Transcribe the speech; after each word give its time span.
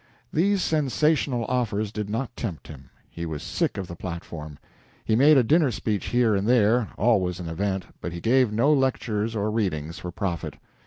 These 0.33 0.63
sensational 0.63 1.45
offers 1.45 1.91
did 1.91 2.09
not 2.09 2.35
tempt 2.35 2.67
him. 2.69 2.89
He 3.07 3.27
was 3.27 3.43
sick 3.43 3.77
of 3.77 3.85
the 3.85 3.95
platform. 3.95 4.57
He 5.05 5.15
made 5.15 5.37
a 5.37 5.43
dinner 5.43 5.69
speech 5.69 6.07
here 6.07 6.33
and 6.33 6.47
there 6.47 6.89
always 6.97 7.39
an 7.39 7.47
event 7.47 7.85
but 8.01 8.11
he 8.11 8.19
gave 8.19 8.51
no 8.51 8.73
lectures 8.73 9.35
or 9.35 9.51
readings 9.51 9.99
for 9.99 10.09
profit. 10.11 10.55